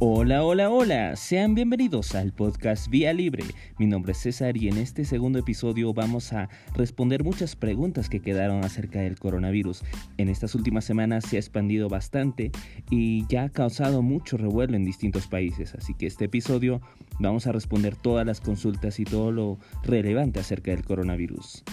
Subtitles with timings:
[0.00, 3.42] Hola, hola, hola, sean bienvenidos al podcast Vía Libre.
[3.80, 8.20] Mi nombre es César y en este segundo episodio vamos a responder muchas preguntas que
[8.20, 9.82] quedaron acerca del coronavirus.
[10.16, 12.52] En estas últimas semanas se ha expandido bastante
[12.90, 16.80] y ya ha causado mucho revuelo en distintos países, así que este episodio
[17.18, 21.64] vamos a responder todas las consultas y todo lo relevante acerca del coronavirus.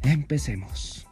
[0.00, 1.06] Empecemos.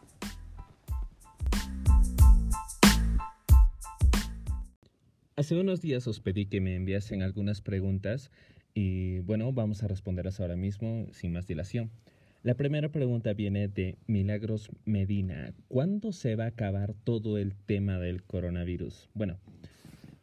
[5.34, 8.30] Hace unos días os pedí que me enviasen algunas preguntas
[8.74, 11.90] y bueno, vamos a responderlas ahora mismo sin más dilación.
[12.42, 15.54] La primera pregunta viene de Milagros Medina.
[15.68, 19.08] ¿Cuándo se va a acabar todo el tema del coronavirus?
[19.14, 19.38] Bueno,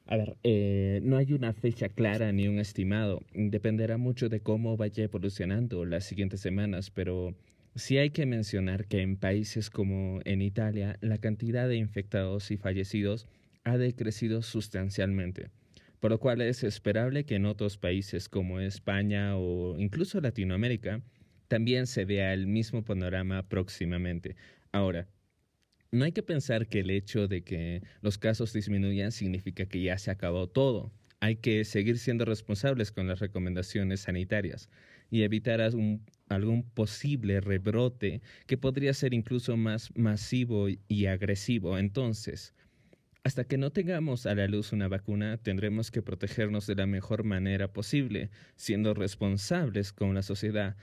[0.05, 3.23] a ver, eh, no hay una fecha clara ni un estimado.
[3.33, 7.33] Dependerá mucho de cómo vaya evolucionando las siguientes semanas, pero
[7.73, 12.57] sí hay que mencionar que en países como en Italia la cantidad de infectados y
[12.57, 13.27] fallecidos
[13.69, 15.51] ha decrecido sustancialmente,
[15.99, 21.01] por lo cual es esperable que en otros países como España o incluso Latinoamérica
[21.47, 24.35] también se vea el mismo panorama próximamente.
[24.71, 25.07] Ahora,
[25.91, 29.97] no hay que pensar que el hecho de que los casos disminuyan significa que ya
[29.97, 30.91] se acabó todo.
[31.19, 34.69] Hay que seguir siendo responsables con las recomendaciones sanitarias
[35.09, 36.05] y evitar algún,
[36.73, 41.77] posible rebrote que podría ser incluso más masivo y agresivo.
[41.77, 42.53] Entonces,
[43.29, 47.23] hasta que no tengamos a la luz una vacuna, tendremos que protegernos de la mejor
[47.23, 50.75] manera posible, siendo responsables con la sociedad.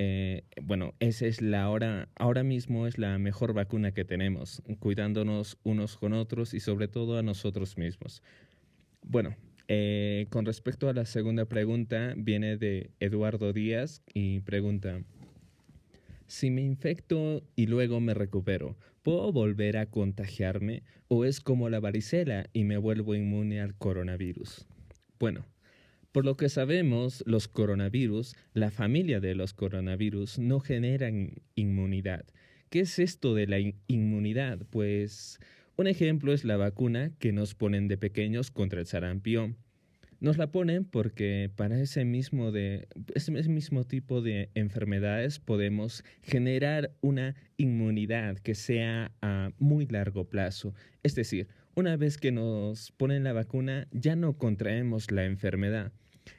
[0.00, 5.58] Eh, bueno, esa es la hora, ahora mismo es la mejor vacuna que tenemos, cuidándonos
[5.62, 8.24] unos con otros y sobre todo a nosotros mismos.
[9.02, 9.36] Bueno,
[9.68, 15.04] eh, con respecto a la segunda pregunta, viene de Eduardo Díaz y pregunta,
[16.26, 21.80] si me infecto y luego me recupero, ¿puedo volver a contagiarme o es como la
[21.80, 24.66] varicela y me vuelvo inmune al coronavirus?
[25.18, 25.44] Bueno,
[26.12, 32.26] por lo que sabemos, los coronavirus, la familia de los coronavirus, no generan inmunidad.
[32.68, 34.66] ¿Qué es esto de la inmunidad?
[34.70, 35.40] Pues
[35.76, 39.56] un ejemplo es la vacuna que nos ponen de pequeños contra el sarampión.
[40.22, 46.92] Nos la ponen porque para ese mismo, de, ese mismo tipo de enfermedades podemos generar
[47.00, 50.76] una inmunidad que sea a muy largo plazo.
[51.02, 55.90] Es decir, una vez que nos ponen la vacuna ya no contraemos la enfermedad.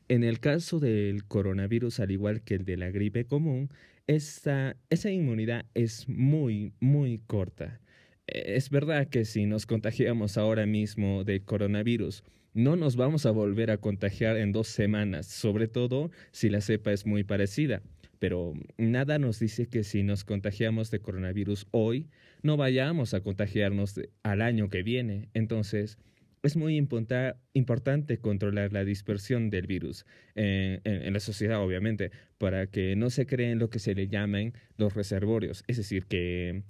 [0.08, 3.70] En el caso del coronavirus, al igual que el de la gripe común,
[4.08, 4.78] esa
[5.12, 7.82] inmunidad es muy, muy corta.
[8.28, 12.24] Es verdad que si nos contagiamos ahora mismo de coronavirus,
[12.54, 16.92] no nos vamos a volver a contagiar en dos semanas, sobre todo si la cepa
[16.92, 17.82] es muy parecida.
[18.20, 22.08] Pero nada nos dice que si nos contagiamos de coronavirus hoy,
[22.42, 25.28] no vayamos a contagiarnos al año que viene.
[25.34, 25.98] Entonces,
[26.44, 30.06] es muy importante controlar la dispersión del virus
[30.36, 34.94] en, la sociedad, obviamente, para que no se creen lo que se le llaman los
[34.94, 35.64] reservorios.
[35.68, 36.64] Es decir, que,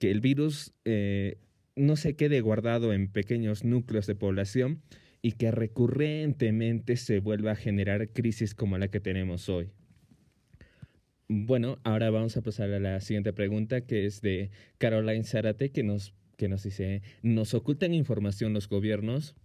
[0.00, 1.36] que el virus eh,
[1.76, 4.82] no se quede guardado en pequeños núcleos de población,
[5.22, 9.70] y que recurrentemente se vuelva a generar crisis como la que tenemos hoy.
[11.28, 15.82] Bueno, ahora vamos a pasar a la siguiente pregunta que es de Caroline Zárate que
[15.82, 19.36] nos, que nos dice, ¿nos ocultan información los gobiernos?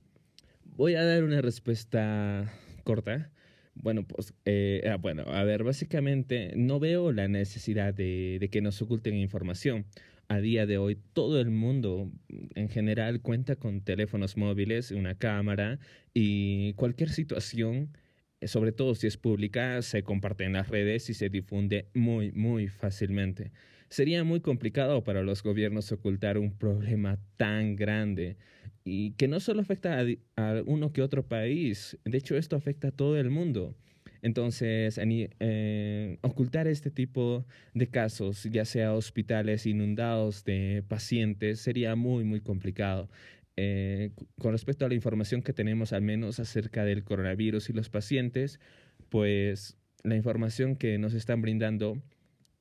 [0.64, 2.54] Voy a dar una respuesta
[2.84, 3.32] corta.
[3.76, 8.62] Bueno, pues, eh, ah, bueno, a ver, básicamente no veo la necesidad de, de que
[8.62, 9.86] nos oculten información
[10.28, 12.12] a día de hoy todo el mundo
[12.56, 15.80] en general cuenta con teléfonos móviles, una cámara
[16.14, 17.98] y cualquier situación,
[18.42, 22.32] eh, sobre todo si es pública, se comparte en las redes y se difunde muy,
[22.32, 23.52] muy fácilmente.
[23.90, 28.38] Sería muy complicado para los gobiernos ocultar un problema tan grande
[28.84, 30.06] y que no solo afecta a,
[30.36, 33.76] a uno que otro país, de hecho esto afecta a todo el mundo.
[34.24, 42.24] Entonces, eh, ocultar este tipo de casos, ya sea hospitales inundados de pacientes, sería muy,
[42.24, 43.10] muy complicado.
[43.58, 47.90] Eh, con respecto a la información que tenemos, al menos acerca del coronavirus y los
[47.90, 48.62] pacientes,
[49.10, 52.02] pues la información que nos están brindando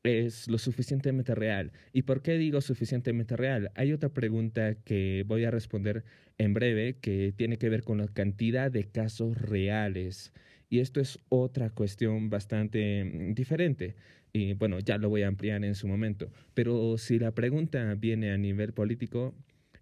[0.02, 1.70] es lo suficientemente real.
[1.92, 3.70] ¿Y por qué digo suficientemente real?
[3.76, 6.04] Hay otra pregunta que voy a responder
[6.38, 10.32] en breve que tiene que ver con la cantidad de casos reales
[10.72, 13.94] y esto es otra cuestión bastante mm, diferente.
[14.32, 16.32] Y bueno, ya lo voy a ampliar en su momento.
[16.54, 19.34] Pero si la pregunta viene a nivel político,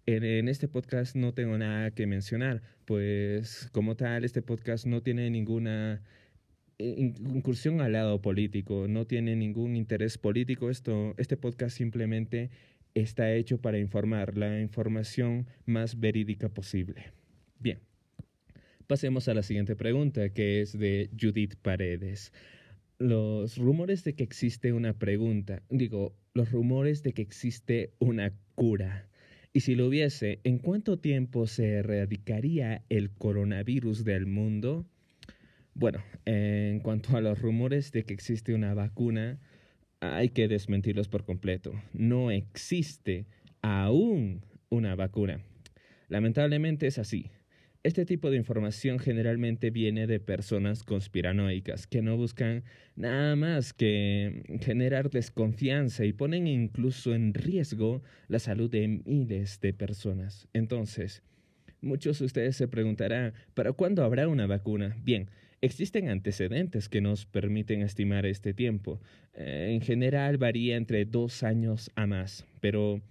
[0.05, 5.29] en, este podcast no tengo nada que mencionar, pues como tal, este podcast no tiene
[5.29, 6.01] ninguna
[6.77, 10.69] eh, incursión al lado político, no tiene ningún interés político.
[10.69, 12.49] Esto, este podcast simplemente
[12.95, 17.13] está hecho para informar la información más verídica posible.
[17.59, 17.90] Bien.
[18.91, 22.33] Pasemos a la siguiente pregunta, que es de Judith Paredes.
[22.99, 29.07] Los rumores de que existe una pregunta, digo, los rumores de que existe una cura.
[29.53, 34.85] Y si lo hubiese, ¿en cuánto tiempo se erradicaría el coronavirus del mundo?
[35.73, 39.39] Bueno, en cuanto a los rumores de que existe una vacuna,
[40.01, 41.81] hay que desmentirlos por completo.
[41.93, 43.25] No existe
[43.61, 45.39] aún una vacuna.
[46.09, 47.31] Lamentablemente es así.
[47.83, 52.63] Este tipo de información generalmente viene de personas conspiranoicas que no buscan
[52.95, 59.73] nada más que generar desconfianza y ponen incluso en riesgo la salud de miles de
[59.73, 60.47] personas.
[60.53, 61.23] Entonces,
[61.81, 64.95] muchos de ustedes se preguntarán, ¿para cuándo habrá una vacuna?
[65.03, 69.01] Bien, existen antecedentes que nos permiten estimar este tiempo.
[69.33, 73.01] Eh, en general varía entre dos años a más, pero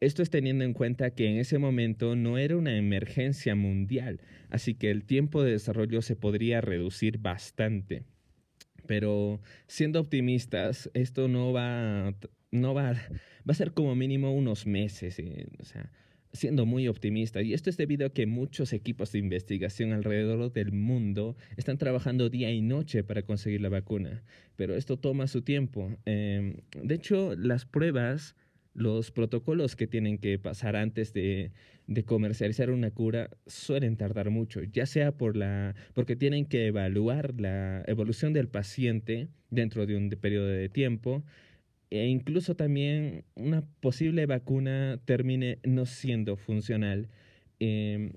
[0.00, 4.74] esto es teniendo en cuenta que en ese momento no era una emergencia mundial, así
[4.74, 8.04] que el tiempo de desarrollo se podría reducir bastante.
[8.86, 12.14] Pero siendo optimistas, esto no va,
[12.50, 12.98] no va, va
[13.48, 15.92] a ser como mínimo unos meses, eh, o sea,
[16.32, 17.42] siendo muy optimista.
[17.42, 22.30] Y esto es debido a que muchos equipos de investigación alrededor del mundo están trabajando
[22.30, 24.22] día y noche para conseguir la vacuna.
[24.56, 25.96] Pero esto toma su tiempo.
[26.04, 28.36] Em, de hecho, las pruebas
[28.78, 31.52] los protocolos que tienen que pasar antes de,
[32.06, 37.82] comercializar una cura suelen tardar mucho, ya sea por la, porque tienen que evaluar la
[37.86, 41.24] evolución del paciente dentro de un periodo de tiempo
[41.90, 47.08] e incluso también una posible vacuna termine no siendo funcional.
[47.58, 48.12] Em,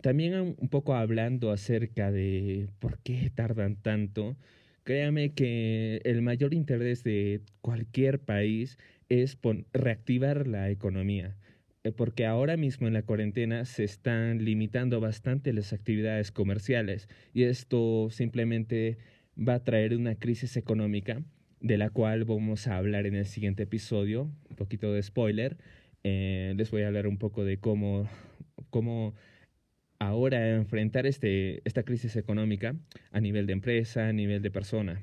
[0.00, 4.36] también un poco hablando acerca de por qué tardan tanto,
[4.84, 8.78] créame que el mayor interés de cualquier país
[9.22, 9.38] es
[9.72, 11.36] reactivar la economía,
[11.84, 17.44] eh, porque ahora mismo en la cuarentena se están limitando bastante las actividades comerciales y
[17.44, 18.98] esto simplemente
[19.36, 21.22] va a traer una crisis económica
[21.60, 25.56] de la cual vamos a hablar en el siguiente episodio, un poquito de spoiler.
[26.02, 28.06] Eh, les voy a hablar un poco de cómo,
[28.70, 29.14] cómo
[29.98, 32.76] ahora enfrentar este, esta crisis económica
[33.12, 35.02] a nivel de empresa, a nivel de persona.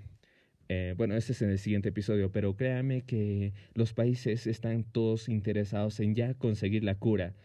[0.74, 5.28] Eh, bueno, ese es en el siguiente episodio, pero créanme que los países están todos
[5.28, 7.36] interesados en ya conseguir la cura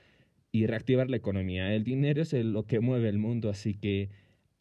[0.52, 1.74] y reactivar la economía.
[1.74, 4.10] El dinero es lo que mueve el mundo, así que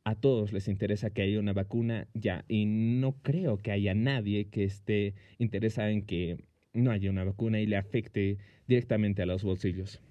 [0.04, 2.44] a todos les interesa que haya una vacuna ya.
[2.48, 6.38] Y no creo que haya nadie que esté interesado en que
[6.74, 10.02] no haya una vacuna y le afecte directamente a los bolsillos.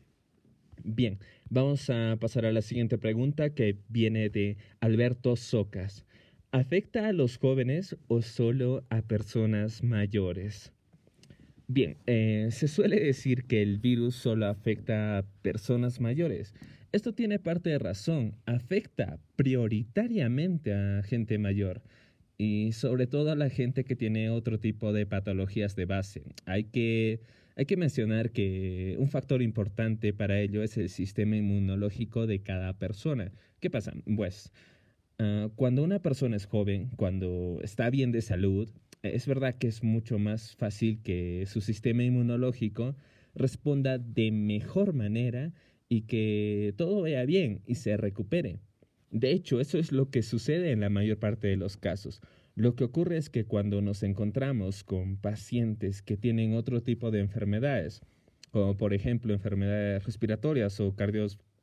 [0.85, 1.19] Bien,
[1.51, 6.07] vamos a pasar a la siguiente pregunta que viene de Alberto Socas.
[6.55, 10.73] ¿Afecta a los jóvenes o solo a personas mayores?
[11.67, 16.55] Bien, eh, se suele decir que el virus solo afecta a personas mayores.
[16.93, 21.83] Esto tiene parte de razón, afecta prioritariamente a gente mayor
[22.39, 26.23] y sobre todo a la gente que tiene otro tipo de patologías de base.
[26.47, 27.19] Hay que,
[27.57, 32.75] hay que mencionar que un factor importante para ello es el sistema inmunológico de cada
[32.75, 33.33] persona.
[33.59, 33.93] ¿Qué pasa?
[34.15, 34.53] Pues
[35.25, 38.69] Ah, cuando una persona es joven, cuando está bien de salud,
[39.03, 42.95] es verdad que es mucho más fácil que su sistema inmunológico
[43.35, 45.55] responda de mejor manera
[45.89, 48.59] y que todo vaya bien y se recupere.
[49.11, 52.21] De hecho, eso es lo que sucede en la mayor parte de los casos.
[52.55, 57.21] Lo que ocurre es que cuando nos encontramos con pacientes que tienen otro tipo de
[57.21, 58.03] enfermedades,
[58.51, 60.95] como por ejemplo enfermedades respiratorias o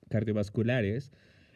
[0.10, 1.12] cardiovasculares,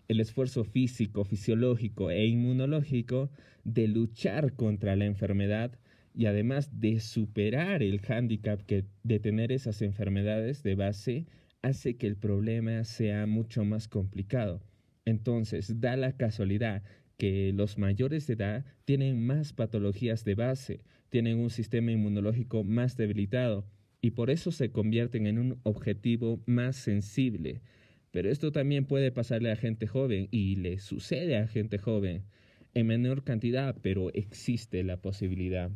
[0.08, 3.30] el esfuerzo físico, fisiológico e inmunológico
[3.64, 5.72] de luchar contra la enfermedad
[6.14, 11.26] y además de superar el hándicap que de tener esas enfermedades de base
[11.62, 14.62] hace que el problema sea mucho más complicado.
[15.04, 16.84] Entonces, da la casualidad
[17.18, 22.98] que los mayores de edad tienen más patologías de base, tienen un sistema inmunológico más
[22.98, 23.66] debilitado
[24.02, 27.62] y por eso se convierten en un objetivo más sensible
[28.16, 32.24] pero esto también puede pasarle a gente joven y le sucede a gente joven
[32.74, 35.70] en menor cantidad, pero existe la posibilidad.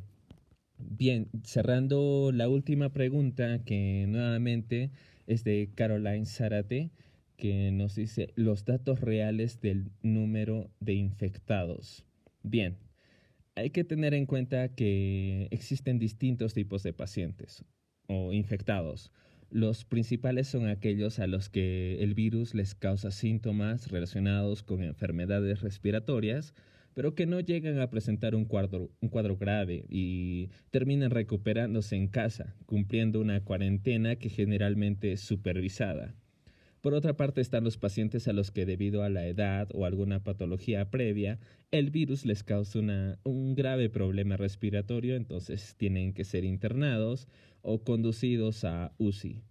[0.77, 4.89] Bien, cerrando la última pregunta que nuevamente
[5.27, 6.91] es de Caroline Zárate,
[7.36, 12.05] que nos dice los datos reales del número de infectados.
[12.41, 12.77] Bien,
[13.55, 17.65] hay que tener en cuenta que existen distintos tipos de pacientes
[18.08, 19.12] o infectados.
[19.51, 25.61] Los principales son aquellos a los que el virus les causa síntomas relacionados con enfermedades
[25.61, 26.53] respiratorias,
[26.93, 32.09] pero que no llegan a presentar un cuadro, un cuadro grave y terminan recuperándose en
[32.09, 36.13] casa, cumpliendo una cuarentena que generalmente es supervisada.
[36.81, 40.23] Por otra parte están los pacientes a los que debido a la edad o alguna
[40.23, 41.39] patología previa,
[41.71, 42.79] el virus les causa
[43.23, 47.27] un grave problema respiratorio, entonces tienen que ser internados
[47.61, 49.41] o conducidos a UCI.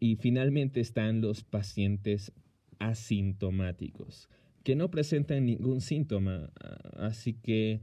[0.00, 2.32] Y finalmente están los pacientes
[2.78, 4.28] asintomáticos,
[4.64, 6.50] que no presentan ningún síntoma,
[6.96, 7.80] así que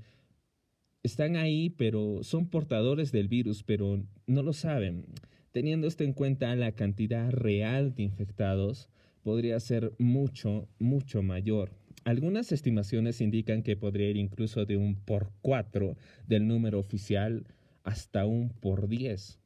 [1.04, 5.06] están ahí, pero son portadores del virus, pero no lo saben.
[5.52, 8.90] Teniendo esto en cuenta, la cantidad real de infectados
[9.24, 11.72] podría ser mucho, mucho mayor.
[12.04, 17.46] Algunas estimaciones indican que podría ir incluso de un por cuatro del número oficial
[17.90, 19.40] hasta un por diez.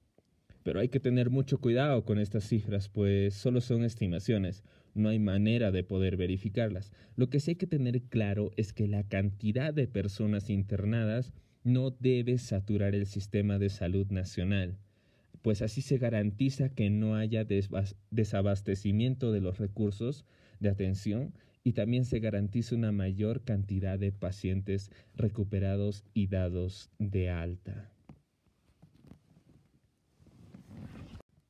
[0.64, 5.18] Pero hay que tener mucho cuidado con estas cifras, pues solo son estimaciones, no hay
[5.18, 6.92] manera de poder verificarlas.
[7.16, 11.32] Lo que sí hay que tener claro es que la cantidad de personas internadas
[11.64, 14.78] no debe saturar el sistema de salud nacional,
[15.42, 17.46] pues así se garantiza que no haya
[18.12, 20.26] desabastecimiento de los recursos
[20.60, 21.34] de atención
[21.64, 27.94] y también se garantiza una mayor cantidad de pacientes recuperados y dados de alta.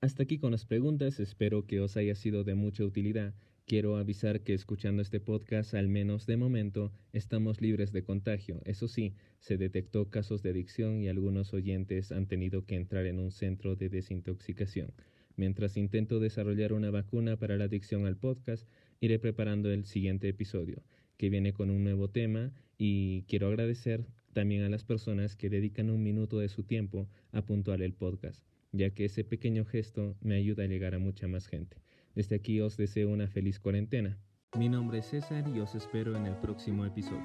[0.04, 3.34] Hasta aquí con las preguntas, espero que os haya sido de mucha utilidad.
[3.66, 8.60] Quiero avisar que escuchando este podcast, al menos de momento, estamos libres de contagio.
[8.66, 13.18] Eso sí, se detectó casos de adicción y algunos oyentes han tenido que entrar en
[13.18, 14.92] un centro de desintoxicación.
[15.38, 18.68] Mientras intento desarrollar una vacuna para la adicción al podcast,
[19.00, 20.84] iré preparando el siguiente episodio,
[21.16, 25.90] que viene con un nuevo tema y quiero agradecer también a las personas que dedican
[25.90, 28.44] un minuto de su tiempo a puntuar el podcast,
[28.74, 31.78] ya que ese pequeño gesto me ayuda a llegar a mucha más gente.
[32.16, 34.20] Desde aquí os deseo una feliz cuarentena.
[34.58, 37.22] Mi nombre es César y os espero en el próximo episodio.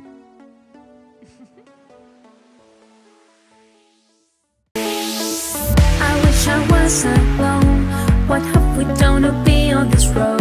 [4.77, 7.87] I wish I was alone.
[8.29, 10.38] What have we done to be on this road?